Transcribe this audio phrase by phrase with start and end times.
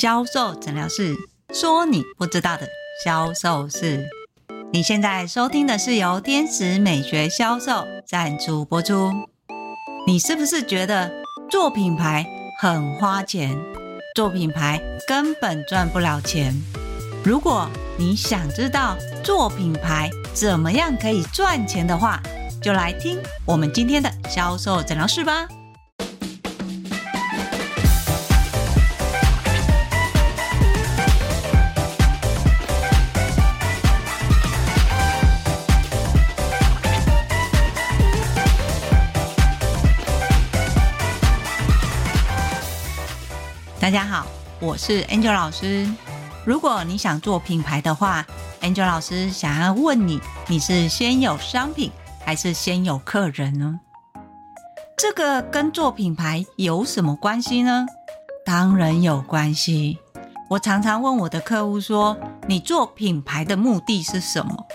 [0.00, 1.16] 销售诊疗室，
[1.52, 2.68] 说你不知道的
[3.04, 4.06] 销售事。
[4.72, 9.10] 你现在收听的是由天使美学销售赞助播出。
[10.06, 11.10] 你是不是觉得
[11.50, 12.24] 做品牌
[12.60, 13.58] 很花钱？
[14.14, 16.54] 做品牌根本赚不了钱？
[17.24, 22.22] 如果你想知道做品牌怎么样可以赚钱的话，
[22.62, 25.48] 就来听我们今天的销售诊疗室吧。
[43.88, 44.26] 大家好，
[44.60, 45.88] 我是 Angel 老师。
[46.44, 48.22] 如果你想做品牌的话
[48.60, 51.90] ，Angel 老师想要问你：你是先有商品，
[52.22, 53.80] 还是先有客人呢？
[54.98, 57.86] 这个跟做品牌有什么关系呢？
[58.44, 59.96] 当然有关系。
[60.50, 62.14] 我常常问我的客户说：
[62.46, 64.66] 你做品牌的目的是什么？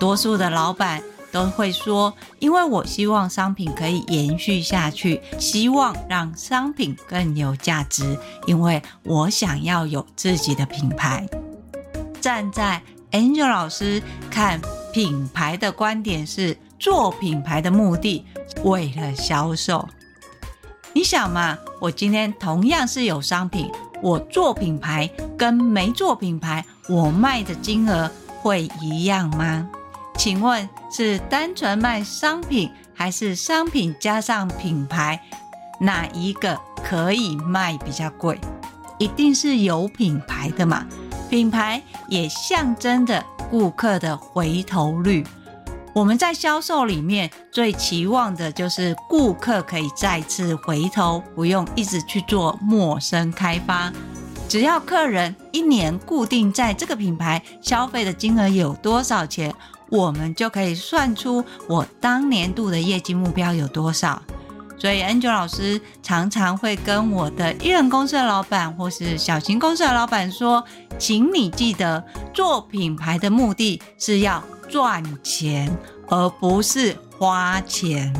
[0.00, 1.00] 多数的老板。
[1.32, 11.26] 都会说，因为我希望商品可以延续下去，希望让商品更有价值，因为我想要有自己的品牌。
[12.20, 14.60] 站在 Angel 老师看
[14.92, 18.24] 品牌的观点是，做品牌的目的
[18.62, 19.88] 为了销售。
[20.92, 23.70] 你想嘛，我今天同样是有商品，
[24.02, 25.08] 我做品牌
[25.38, 28.10] 跟没做品牌，我卖的金额
[28.42, 29.68] 会一样吗？
[30.20, 35.18] 请问是单纯卖商品，还是商品加上品牌，
[35.80, 38.38] 哪一个可以卖比较贵？
[38.98, 40.86] 一定是有品牌的嘛。
[41.30, 45.24] 品牌也象征着顾客的回头率。
[45.94, 53.90] 我们在销售里面最期望的就是顾客可以再次回头，不用一直去做陌生开发。
[54.46, 59.54] 只要客人一年固定在这个品牌消费的金额有多少钱，
[59.90, 64.22] 我们就可以算出我当年度的业绩目标有多少。
[64.78, 70.64] 所以，Angel 老师常常会跟我的一人公司的老板或是小型公司的老板说
[70.98, 72.02] ：“请你记得，
[72.32, 75.70] 做品牌的目的是要赚钱，
[76.08, 78.10] 而不是花钱。”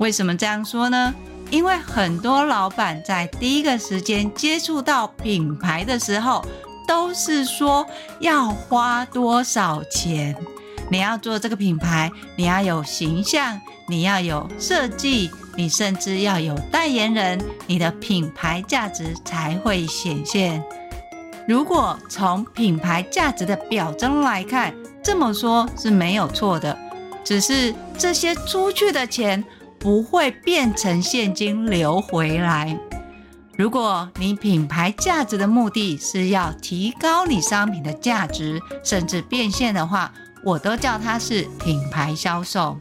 [0.00, 1.12] 为什么这样说呢？
[1.50, 6.42] 因为很多老板在第一个时间接触到品牌的时候，
[6.88, 7.86] 都是说
[8.20, 10.34] 要花多少钱。
[10.94, 20.62] 你要做这个品牌，你要有形象，你要有设计，你甚至要有代言人，你的品牌价值才会显现。
[21.48, 24.72] 如果从品牌价值的表征来看，
[25.02, 26.78] 这么说是没有错的，
[27.24, 29.44] 只是这些出去的钱
[29.80, 32.78] 不会变成现金流回来。
[33.56, 40.12] 如果你品牌价值的目的是要提高你商品的价值，甚至变现的话，
[40.44, 42.78] 我都叫它是品牌销售。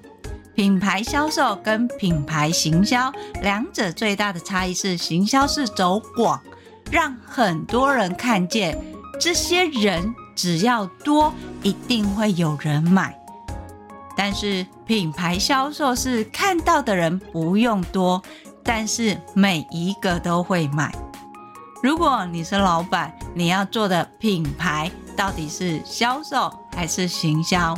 [0.54, 6.40] 品牌销售跟品牌行销两者最大的差异是，行销是走广，
[6.92, 8.78] 让很多人看见，
[9.20, 13.18] 这些人只要多，一定会有人买。
[14.16, 18.22] 但是品牌销售是看到的人不用多，
[18.64, 20.94] 但是每一个都会买。
[21.82, 27.76] 如果你是老板，你要做的品牌到底是销售还是行销？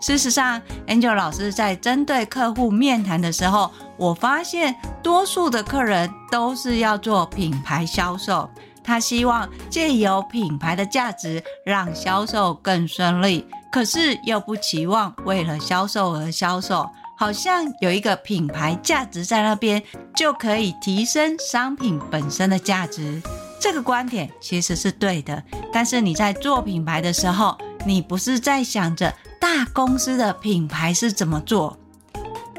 [0.00, 8.50] 事实上，Angel 老师在针对客户面谈的时候，我发现多数的客人都是要做品牌销售。
[8.82, 16.90] 他希望借由品牌的价值让销售更顺利，可是又不期望为了销售而销售。
[17.16, 19.80] 好像有一个品牌价值在那边，
[20.16, 23.22] 就可以提升商品本身的价值。
[23.60, 25.40] 这个观点其实是对的，
[25.72, 31.76] 但是你在做品牌的时候，你不是在想着大公司的品牌是怎么做，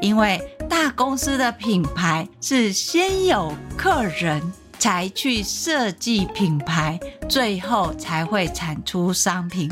[0.00, 9.70] 因为大公司的品牌是先有客人才去设计品牌，最后才会产出商品。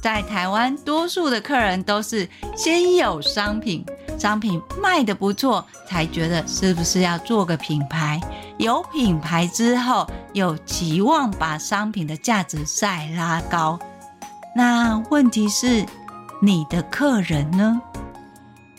[0.00, 3.84] 在台湾，多数的客人都是先有商品。
[4.18, 8.20] 商品卖得不错，才觉得是不是要做个品牌？
[8.56, 13.78] 有品牌之后，有期望把商品的价值再拉高。
[14.56, 15.84] 那问题是，
[16.40, 17.78] 你的客人呢？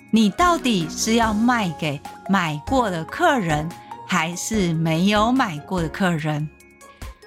[0.10, 3.70] 你到底是要卖给买过的客人，
[4.08, 6.50] 还是没有买过的客人？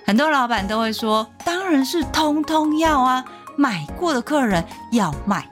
[0.04, 3.24] 很多老板都会说，当然是通通要啊，
[3.56, 5.48] 买过的客人要卖，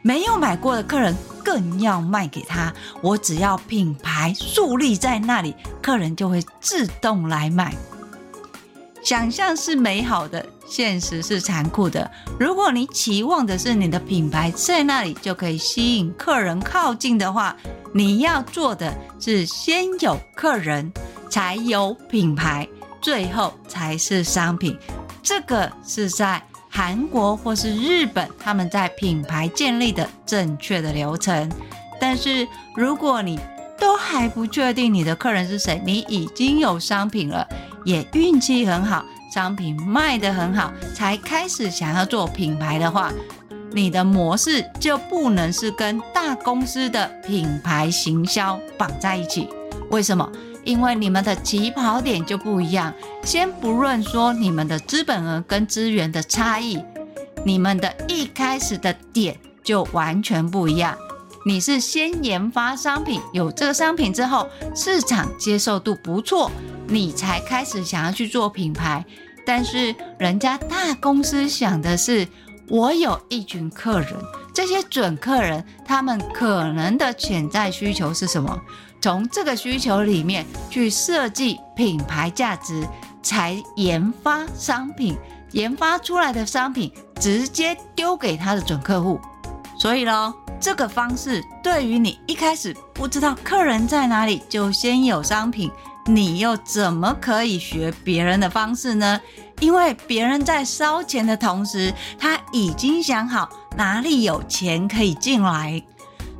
[0.00, 1.14] 没有买过的客人。
[1.42, 2.72] 更要卖给他，
[3.02, 7.74] 我只要品牌树立在那里，客人就会自动来买。
[9.02, 12.08] 想象是美好的，现实是残酷的。
[12.38, 17.56] 如果你期望的是你的品牌在那里就可以吸引客人靠近的话，
[17.92, 20.92] 你要做的是先有客人，
[21.30, 22.68] 才有品牌，
[23.00, 24.76] 最后才是商品。
[25.22, 31.50] 这个是在韩国或是日本，他们在品牌建立的正确的流程。
[31.98, 33.40] 但是如果你
[33.78, 37.48] 都还不确定你的客人是谁，你已经有商品了。
[37.84, 43.12] 也运气很好，商品卖得很好，才开始想要做品牌的话，
[43.72, 49.48] 你的模式就不能是跟大公司的品牌行销绑在一起。
[49.90, 50.30] 为什么？
[50.62, 52.92] 因为你们的起跑点就不一样。
[53.24, 56.78] 先不论说你们的资本额跟资源的差异，
[57.46, 60.94] 你们的一开始的点就完全不一样。
[61.46, 66.50] 你是先研发商品，有这个商品之后，市场接受度不错。
[66.90, 69.04] 你才开始想要去做品牌，
[69.46, 72.26] 但是人家大公司想的是，
[72.68, 74.12] 我有一群客人，
[74.52, 78.60] 这些准客人，他们可能的潜在需求是什么？
[79.00, 82.84] 从这个需求里面去设计品牌价值，
[83.22, 85.16] 才研发商品，
[85.52, 89.20] 研发出来的商品直接丢给他的准客户。
[89.78, 95.70] 所以咯，这个方式对于你一开始不知道客人在哪里，就先有商品。
[96.06, 99.20] 你又怎么可以学别人的方式呢？
[99.60, 105.82] 因为别人在烧钱的同时，他已经想好哪里有钱可以进来。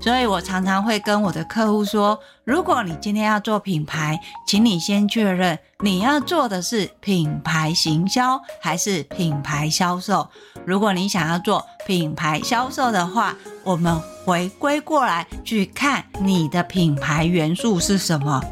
[0.02, 10.26] 所以我常常会跟我的客户说：如果你今天要做品牌，请你先确认你要做的是品牌行销还是品牌销售。
[10.64, 18.42] 如果你想要做品牌销售的话，我们回归过来去看你的品牌元素是什么。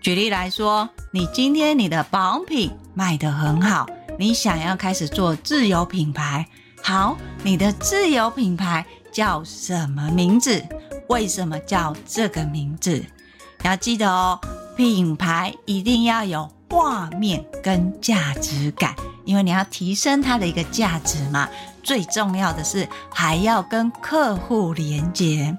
[0.00, 3.86] 举例来说，你今天你的保养品卖得很好，
[4.18, 6.46] 你想要开始做自有品牌。
[6.82, 10.64] 好，你的自有品牌叫什么名字？
[11.10, 13.04] 为什么叫这个名字？
[13.62, 14.40] 要记得哦，
[14.74, 18.96] 品牌一定要有画面跟价值感，
[19.26, 21.46] 因为你要提升它的一个价值嘛。
[21.82, 25.54] 最重要的是还要跟客户连接。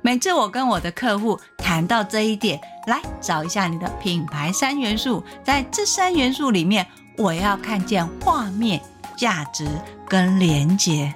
[0.00, 6.86] 每次我跟我的客户谈到这一点，来找一下你的品牌三元素，在这三元素里面，
[7.16, 8.80] 我要看见画面、
[9.16, 9.66] 价值
[10.08, 11.14] 跟连接。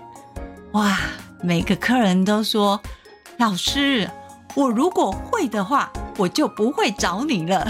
[0.72, 0.98] 哇，
[1.42, 2.80] 每个客人都说
[3.38, 4.08] ：“老师，
[4.54, 7.66] 我如果会的话，我就不会找你了。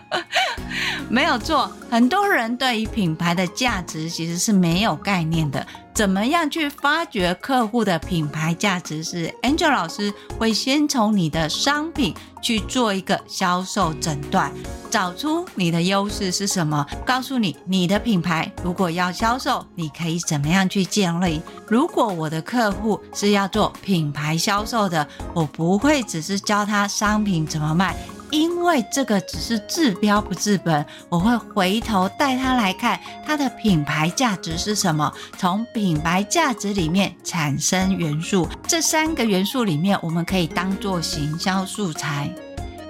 [1.10, 5.66] 没有错，很多人对于品牌的价值其实是没有概念的。
[5.98, 9.04] 怎么样去发掘客户的品牌价值？
[9.04, 14.52] 是 Angel 老师会先从你的商品去做一个销售诊断，
[14.92, 21.42] 找出你的优势是什么，告诉你你的品牌如果要销售，你可以怎么样去建立。
[21.68, 27.98] 如果我的客户是要做品牌销售的，我不会只是教他商品怎么卖。
[28.30, 42.30] 因为这个只是治标不治本，我会回头带他来看他的品牌价值是什么，从品牌价值里面产生元素，这三个元素里面我们可以当做行销素材。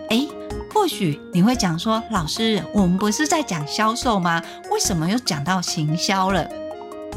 [0.09, 0.27] 诶，
[0.73, 4.41] 或许你会讲说，老师，我们不是在讲销售吗？
[4.71, 6.49] 为什么又讲到行销了？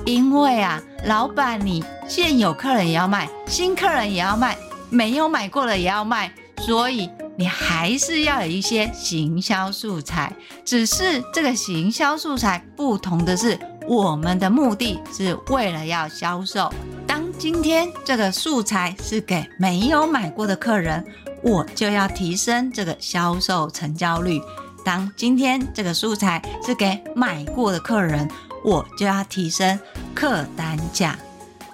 [0.04, 4.59] 因为啊，老板，你现有客人也要卖，新客人也要卖，
[4.90, 7.09] 没有买过的也要卖，所以。
[7.40, 10.30] 你还是要有一些行销素材，
[10.62, 16.70] 只是这个行销素材不同的是，我们的目的是为了要销售。
[17.06, 21.02] 当今天这个素材是给没有买过的客人，
[21.42, 24.38] 我就要提升这个销售成交率；
[24.85, 28.30] 当今天这个素材是给买过的客人，
[28.62, 29.80] 我就要提升
[30.14, 31.18] 客单价。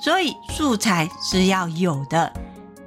[0.00, 2.32] 所以素材是要有的，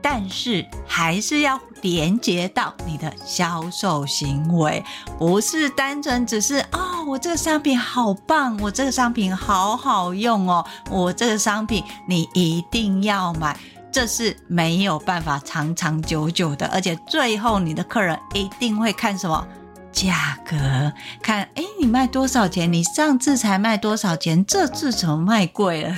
[0.01, 1.59] 但是还是要。
[1.81, 4.83] 连接到你的销售行为，
[5.17, 13.57] 不是单纯只是哦，我这个商品好棒，我这个商品好好用哦，我这个商品你一定要买，
[13.89, 19.47] 这是没有办法长长久久的，而且最后你的客人一定会看什么？
[19.93, 20.57] 价格，
[21.21, 22.73] 看，诶，你卖多少钱？
[22.73, 24.45] 你上次才卖多少钱？
[24.45, 25.95] 这次怎么卖贵了？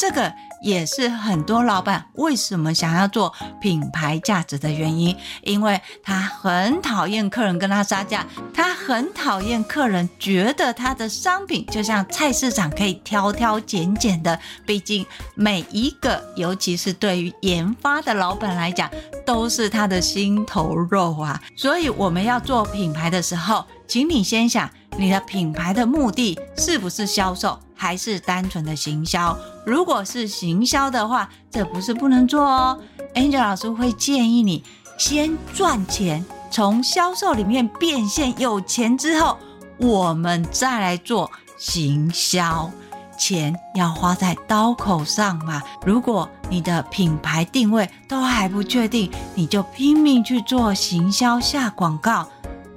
[0.00, 0.32] 这个。
[0.62, 14.38] 也是很多老板为什么想要做品牌价值的原因，因为他很讨厌客人跟他杀价，他很讨厌客人觉得他的商品就像菜市场可以挑挑拣拣的。
[14.66, 18.90] 毕竟每一个，尤其是对于研发的老板来讲，
[19.24, 21.42] 都是他的心头肉啊。
[21.56, 29.34] 所以我们要做品牌的时候，请你先想，你的品牌的目的是不是销售，还是单纯的行销？
[29.64, 32.78] 如果是行销的话，这不是不能做哦。
[33.14, 34.64] Angel 老师会建议你
[34.98, 39.36] 先赚钱，从销售里面变现有钱之后，
[39.78, 42.70] 我们再来做行销。
[43.18, 45.62] 钱要花在刀口上嘛。
[45.84, 52.26] 如果你的品牌定位都还不确定，你就拼命去做行销下广告，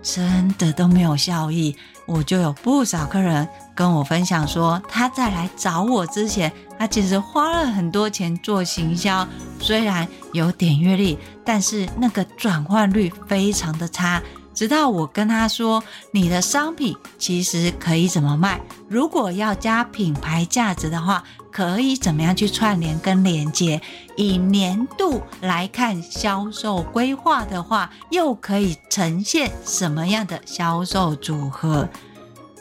[0.02, 1.74] 真的都没有效益。
[2.06, 6.52] 我就有不少客人跟我分享说，他在来找我之前，
[6.84, 9.26] 他其实花了很多钱做行销，
[9.58, 14.22] 虽然有点阅率，但是那个转换率非常的差。
[14.54, 18.60] 直到我跟他说，你的商品其实可以怎么卖？
[18.90, 21.24] 如果要加品牌价值的话，
[21.54, 23.80] 可以怎么样去串联跟连接？
[24.18, 31.88] 以年度来看销售规划的话，又可以呈现什么样的销售组合？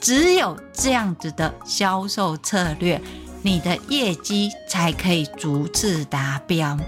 [0.00, 3.00] 只有这样子的销售策略，
[3.42, 6.78] 你的业绩才可以逐次达标。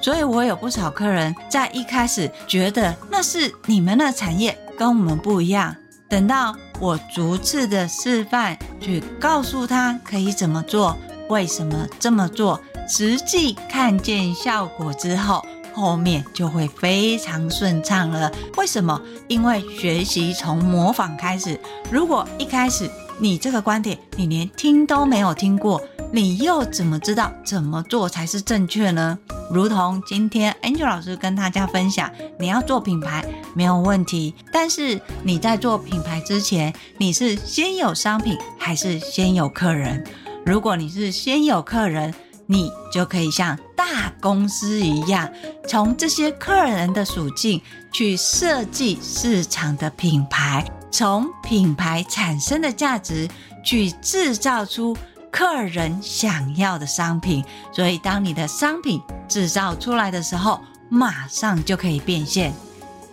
[0.00, 5.74] 所以我有不少客人在一开始觉得那是你们的产业跟我们不一样，
[6.08, 10.96] 等到我逐次的示范，去告诉他可以怎么做，
[11.28, 15.42] 为什么这么做，实际看见效果之后，
[15.72, 18.30] 后面就会非常顺畅了。
[18.58, 19.00] 为什么？
[19.26, 21.58] 因为学习从模仿开始。
[21.90, 25.80] 如果一开始你这个观点你连听都没有听过，
[26.14, 29.18] 你又怎么知道怎么做才是正确呢？
[29.50, 40.04] 如同今天 Angel 老师跟大家分享，你要做品牌没有问题，但是你在做品牌之前，你是先有商品还是先有客人？
[40.46, 42.14] 如果你是先有客人，
[42.46, 45.28] 你就可以像大公司一样，
[45.66, 47.60] 从这些客人的属性
[47.92, 53.28] 去设计市场的品牌，从品牌产生的价值
[53.64, 54.96] 去制造出。
[55.34, 62.54] 客人想要的商品，所以当你的商品制造出来的时候，马上就可以变现。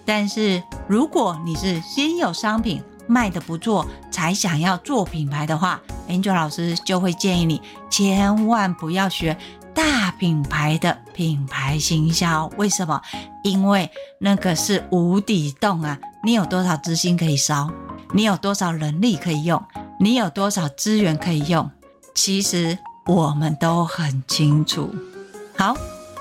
[0.06, 7.60] 但是如果你是先有商品卖的不错，才想要做品牌的话，Angel 老师就会建议你
[7.90, 9.36] 千万不要学
[9.74, 12.52] 大品牌的品牌行销。
[12.56, 13.02] 为什么？
[13.44, 15.98] 因为那个是无底洞啊！
[16.24, 17.68] 你有多少资金可以烧？
[18.14, 19.64] 你有多少人力可以用？
[20.00, 21.68] 你有多少资源可以用？
[22.14, 24.94] 其实我们都很清楚。
[25.58, 25.76] 好，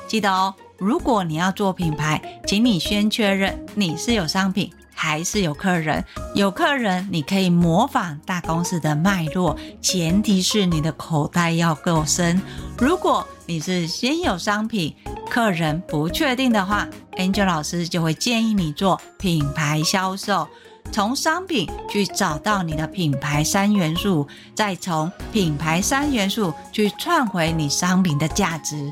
[0.09, 0.55] 记得哦。
[0.79, 6.03] 如果你要做品牌，请你先确认你是有商品还是有客人。
[6.35, 12.41] 有客人，你可以模仿大公司的脉络，前提是你的口袋要够深。
[12.79, 14.97] 如果你是先有商品，
[15.29, 20.49] 客人不确定的话，Angel 老师就会建议你做品牌销售。
[20.93, 28.91] 从商品去找到你的品牌三元素，再从品牌三元素去串回你商品的价值。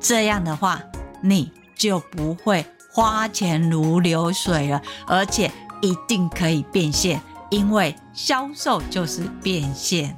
[0.00, 0.80] 这样的话，
[1.20, 5.50] 你就不会花钱如流水了，而且
[5.82, 10.16] 一定可以变现，因为销售就是变现。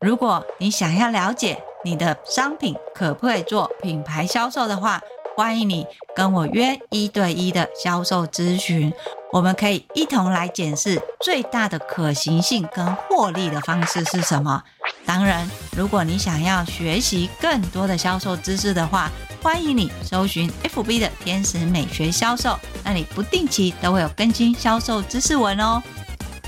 [0.00, 5.00] 如果你想要了解你的商品可不可以做品牌销售的话，
[5.38, 8.92] 欢迎你跟我约一对一的销售咨询。
[9.32, 14.60] 我们可以一同来检视最大的可行性跟获利的方式是什么。
[15.06, 25.80] 当然，如果你想要学习更多的销售知识的话，欢迎你搜寻 FB 的天使美学销售，那里不定期都会有更新销售知识文哦。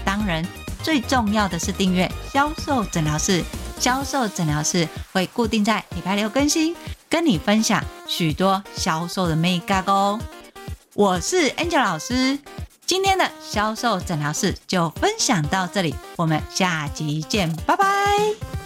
[0.04, 0.44] 当然，
[0.82, 3.44] 最重要的是订阅销售诊疗室，
[3.78, 6.74] 销售诊疗室会固定在礼拜六更新，
[7.10, 10.18] 跟你分享许多销售的秘诀哦。
[10.94, 12.38] 我是 Angel 老师。
[12.86, 18.59] 今天的销售诊疗室就分享到这里，我们下集见，拜拜。